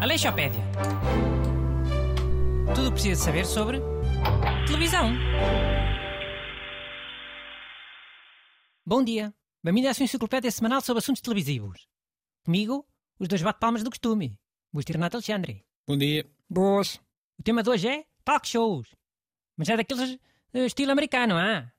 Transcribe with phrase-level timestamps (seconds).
[0.00, 0.62] Aleixopédia.
[2.74, 3.80] Tudo o que precisa saber sobre
[4.66, 5.12] televisão.
[8.84, 9.34] Bom dia.
[9.62, 11.88] Bem-vindo à sua enciclopédia semanal sobre assuntos televisivos.
[12.44, 12.86] Comigo,
[13.18, 14.38] os dois bate-palmas do costume.
[14.72, 15.64] Busto e Renato Alexandre.
[15.86, 16.24] Bom dia.
[16.48, 17.00] Boas.
[17.38, 18.94] O tema de hoje é talk shows.
[19.56, 20.18] Mas é daqueles
[20.54, 21.72] eh, estilo americano, ah?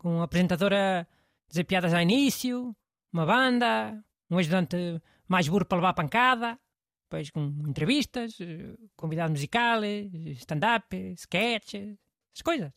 [0.00, 1.06] Com uma apresentadora
[1.48, 2.74] dizer piadas ao início,
[3.12, 4.76] uma banda, um ajudante
[5.28, 6.58] mais burro para levar pancada,
[7.04, 11.98] depois com entrevistas, eh, convidado musical, eh, stand-up, sketches,
[12.34, 12.72] as coisas.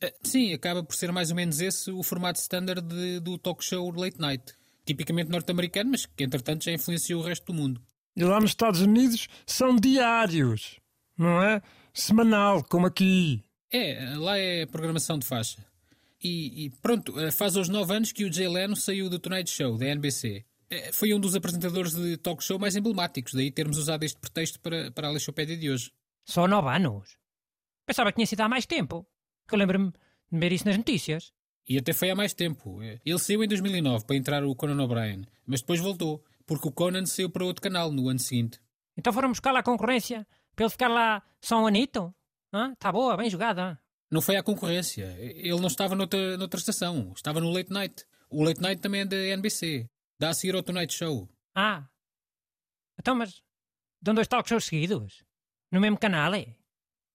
[0.00, 3.64] Eh, Sim, acaba por ser mais ou menos esse o formato standard de- do talk
[3.64, 4.54] show late night.
[4.86, 7.82] Tipicamente norte-americano, mas que entretanto já influenciou o resto do mundo.
[8.16, 10.78] E lá nos Estados Unidos são diários,
[11.18, 11.60] não é?
[11.92, 13.42] Semanal, como aqui.
[13.72, 15.64] É, lá é programação de faixa.
[16.22, 19.50] E, e pronto, eh, faz hoje nove anos que o Jay Leno saiu do Tonight
[19.50, 20.44] Show, da NBC.
[20.68, 24.60] Eh, Foi um dos apresentadores de talk show mais emblemáticos, daí termos usado este pretexto
[24.60, 25.90] para, para a Alexopédia de hoje.
[26.26, 27.16] Só nove anos.
[27.86, 29.06] Pensava que tinha sido há mais tempo.
[29.48, 31.32] Que eu lembro-me de ver isso nas notícias.
[31.68, 32.82] E até foi há mais tempo.
[32.82, 36.72] Eh, Ele saiu em 2009 para entrar o Conan O'Brien, mas depois voltou, porque o
[36.72, 38.60] Conan saiu para outro canal no ano seguinte.
[38.96, 42.14] Então foram buscar lá a concorrência para ele ficar lá só um anito?
[42.52, 42.74] Hã?
[42.74, 43.80] Tá boa, bem jogada.
[44.10, 45.04] Não foi à concorrência.
[45.20, 47.12] Ele não estava noutra, noutra estação.
[47.14, 48.04] Estava no Late Night.
[48.28, 49.88] O Late Night também é da NBC.
[50.18, 51.28] Dá a seguir ao Tonight Show.
[51.54, 51.88] Ah.
[52.98, 53.42] Então, mas
[54.02, 55.24] dão dois talk shows seguidos?
[55.70, 56.54] No mesmo canal, é?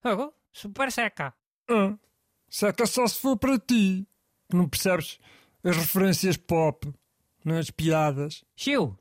[0.00, 0.34] Fogo?
[0.52, 1.34] Super seca.
[1.68, 1.98] Ah,
[2.48, 4.06] seca só se for para ti,
[4.48, 5.18] que não percebes
[5.64, 6.92] as referências pop,
[7.44, 8.44] não as piadas.
[8.56, 8.96] Chiu,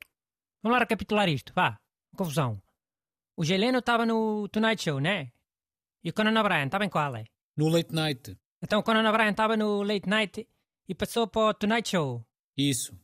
[0.61, 1.79] vamos lá recapitular isto, vá.
[2.15, 2.61] Confusão.
[3.35, 5.31] O Geleno estava no Tonight Show, né?
[6.03, 7.25] E o Conan O'Brien estava em qual, é?
[7.55, 8.37] No Late Night.
[8.61, 10.47] Então o Conan O'Brien estava no Late Night
[10.87, 12.25] e passou para o Tonight Show.
[12.57, 12.97] Isso.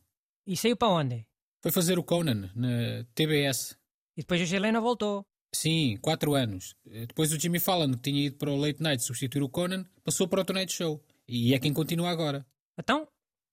[0.46, 1.26] E saiu para onde?
[1.62, 3.76] Foi fazer o Conan na TBS.
[4.16, 5.24] E depois o Geleno voltou.
[5.54, 6.74] Sim, quatro anos.
[6.88, 9.84] Eh, Depois o Jimmy Fallon, que tinha ido para o Late Night substituir o Conan,
[10.04, 11.02] passou para o Tonight Show.
[11.26, 12.46] E é quem continua agora.
[12.78, 13.06] Então,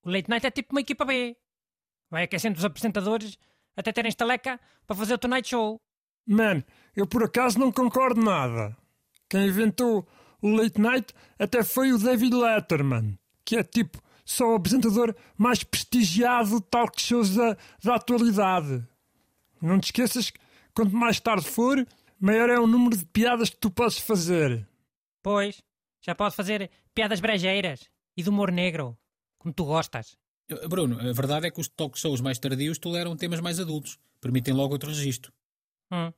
[0.04, 1.36] o Late Night é tipo uma equipa B.
[2.10, 3.36] Vai aquecendo os apresentadores
[3.76, 5.80] até terem estaleca para fazer o Tonight Show.
[6.26, 6.62] Man,
[6.94, 8.76] eu por acaso não concordo nada.
[9.28, 10.06] Quem inventou
[10.40, 15.62] o late night até foi o David Letterman, que é tipo só o apresentador mais
[15.64, 18.86] prestigiado de talk shows da, da atualidade.
[19.60, 20.38] Não te esqueças que
[20.74, 21.84] quanto mais tarde for,
[22.20, 24.68] maior é o número de piadas que tu podes fazer.
[25.22, 25.62] Pois,
[26.00, 28.96] já pode fazer piadas brejeiras e de humor negro,
[29.38, 30.16] como tu gostas.
[30.68, 33.98] Bruno, a verdade é que os talk shows mais tardios toleram temas mais adultos.
[34.20, 35.32] Permitem logo outro registro.
[35.92, 36.12] Hum.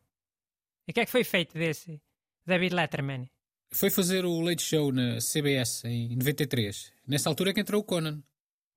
[0.87, 2.01] E o que é que foi feito desse
[2.47, 3.29] David Letterman?
[3.73, 6.93] Foi fazer o Late Show na CBS em 93.
[7.07, 8.23] Nessa altura é que entrou o Conan.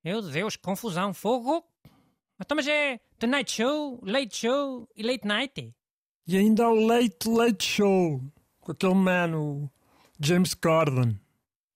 [0.04, 1.64] Meu Deus, confusão, fogo!
[2.40, 5.74] Então, mas é Tonight Show, Late Show e Late Night?
[6.26, 8.22] E ainda há o Late Late Show,
[8.60, 9.70] com aquele man, o
[10.20, 11.18] James Corden.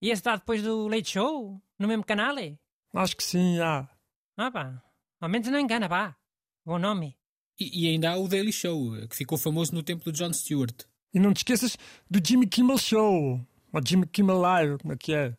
[0.00, 1.60] E esse dá depois do Late Show?
[1.78, 2.38] No mesmo canal?
[2.38, 2.56] é?
[2.94, 3.88] Acho que sim, há.
[4.36, 4.82] Ah pá,
[5.20, 6.16] ao menos não engana, pá.
[6.64, 7.16] Bom nome.
[7.58, 10.84] E, e ainda há o Daily Show, que ficou famoso no tempo do Jon Stewart.
[11.12, 11.76] E não te esqueças
[12.10, 13.40] do Jimmy Kimmel Show,
[13.72, 15.30] ou Jimmy Kimmel Live, como é que é?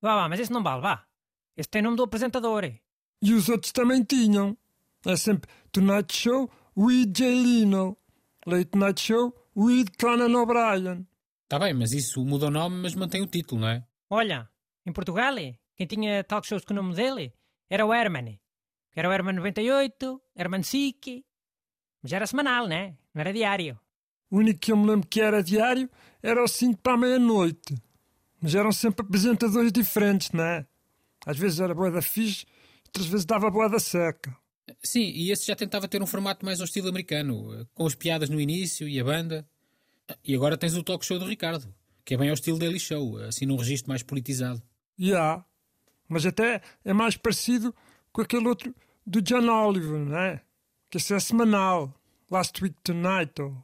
[0.00, 1.04] Vá, vá, mas esse não vale, vá.
[1.56, 2.64] Esse tem nome do apresentador.
[2.64, 2.78] é?
[3.22, 4.56] E os outros também tinham.
[5.04, 7.96] É sempre Tonight Show with Jay Leno,
[8.44, 11.06] Late Night Show with Conan O'Brien.
[11.44, 13.86] Está bem, mas isso muda o nome, mas mantém o título, não é?
[14.10, 14.50] Olha,
[14.84, 15.34] em Portugal,
[15.76, 17.32] quem tinha talk shows com o nome dele
[17.70, 18.38] era o Herman.
[18.92, 21.24] Que era o Herman 98, Herman Sique.
[22.02, 22.96] Mas era semanal, né?
[23.14, 23.78] Não era diário.
[24.30, 25.88] O único que eu me lembro que era diário
[26.22, 27.74] era o 5 para a meia-noite.
[28.40, 30.66] Mas eram sempre apresentadores diferentes, não é?
[31.24, 32.46] Às vezes era boa da fixe,
[32.86, 34.36] outras vezes dava boa da seca.
[34.82, 38.28] Sim, e esse já tentava ter um formato mais ao estilo americano, com as piadas
[38.28, 39.48] no início e a banda.
[40.24, 41.72] E agora tens o talk show do Ricardo,
[42.04, 44.62] que é bem ao estilo Daily Show, assim num registro mais politizado.
[44.98, 45.44] E há.
[46.08, 47.74] Mas até é mais parecido
[48.12, 48.74] com aquele outro
[49.04, 50.40] do John Oliver, não é?
[50.88, 51.92] Que esse é semanal.
[52.30, 53.40] Last Week Tonight.
[53.42, 53.56] Ou...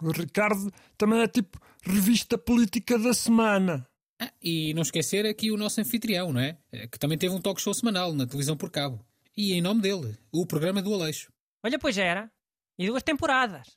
[0.00, 3.86] O Ricardo também é tipo revista política da semana.
[4.20, 6.58] Ah, e não esquecer aqui o nosso anfitrião, não é?
[6.72, 9.04] Eh, Que também teve um talk show semanal na televisão por cabo.
[9.36, 11.30] E em nome dele, o programa do Aleixo.
[11.62, 12.30] Olha, pois era.
[12.78, 13.76] E duas temporadas.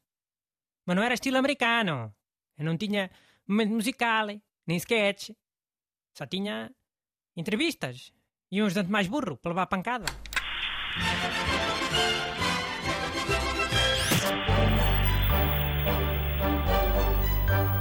[0.86, 2.14] Mas não era estilo americano.
[2.58, 3.10] Eu não tinha
[3.48, 4.28] momento musical,
[4.68, 5.32] nem sketch.
[6.18, 6.72] Só tinha
[7.36, 8.12] entrevistas.
[8.52, 10.06] E um ajudante mais burro para levar a pancada.